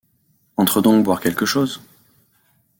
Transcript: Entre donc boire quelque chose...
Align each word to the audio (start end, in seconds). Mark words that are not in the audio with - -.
Entre 0.57 0.81
donc 0.81 1.03
boire 1.03 1.19
quelque 1.19 1.45
chose... 1.45 1.79